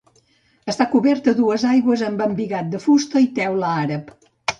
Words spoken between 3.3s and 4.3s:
teula àrab.